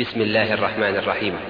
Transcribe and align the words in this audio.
بسم 0.00 0.20
الله 0.20 0.54
الرحمن 0.54 0.96
الرحيم. 0.96 1.40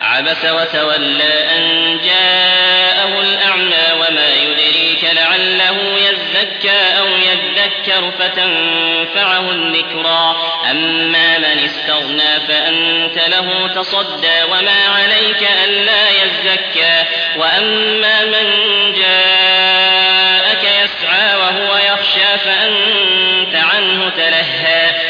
عبس 0.00 0.44
وتولى 0.44 1.56
أن 1.56 1.98
جاءه 2.04 3.20
الأعمى 3.20 3.92
وما 3.92 4.28
يدريك 4.34 5.04
لعله 5.12 5.76
يزكى 5.96 6.98
أو 6.98 7.06
يذكر 7.06 8.10
فتنفعه 8.18 9.50
الذكرى. 9.50 10.36
أما 10.70 11.38
من 11.38 11.44
استغنى 11.44 12.40
فأنت 12.48 13.28
له 13.28 13.68
تصدى 13.74 14.42
وما 14.52 14.86
عليك 14.88 15.48
ألا 15.64 16.10
يزكى. 16.10 17.04
وأما 17.36 18.24
من 18.24 18.46
جاءك 18.92 20.64
يسعى 20.64 21.36
وهو 21.36 21.76
يخشى 21.76 22.38
فأنت 22.38 23.54
عنه 23.54 24.08
تلهى. 24.08 25.09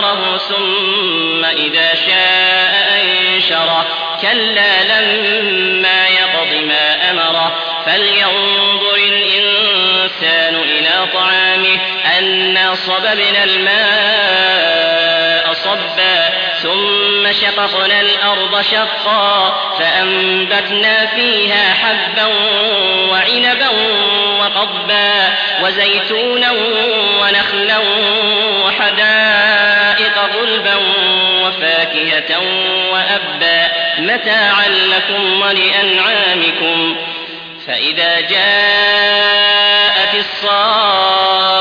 فأقبره 0.00 0.36
ثم 0.36 1.44
إذا 1.44 1.94
شاء 1.94 3.02
أنشره. 3.04 3.86
كلا 4.22 5.00
لما 5.00 6.08
يقض 6.08 6.54
ما 6.54 7.10
أمره. 7.10 7.52
فلينظر 7.86 8.94
الإنسان 8.94 10.54
إلى 10.54 11.06
طعامه. 11.14 11.78
أنا 12.18 12.74
صببنا 12.74 13.44
الماء 13.44 14.66
صبا. 15.52 16.28
ثم 16.62 17.32
شققنا 17.32 18.00
الأرض 18.00 18.62
شقا. 18.62 19.56
فأنبتنا 19.78 21.06
فيها 21.06 21.74
حبا 21.74 22.26
وعنبا 23.10 23.68
وقبا 24.40 25.34
وزيتونا 25.62 26.52
ونخلا 27.20 27.78
وأبا 32.92 33.68
متاعا 33.98 34.68
لكم 34.68 35.40
ولأنعامكم 35.40 36.96
فإذا 37.66 38.20
جاءت 38.20 40.14
الصاخة 40.14 41.56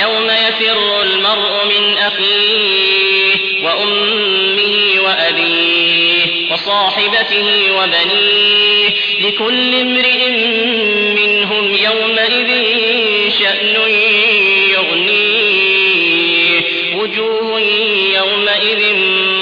يوم 0.00 0.30
يفر 0.30 1.02
المرء 1.02 1.64
من 1.64 1.98
أخيه 1.98 3.64
وأمه 3.64 5.02
وأبيه 5.04 6.52
وصاحبته 6.52 7.72
وبنيه 7.72 8.90
لكل 9.20 9.74
امرئ 9.74 10.49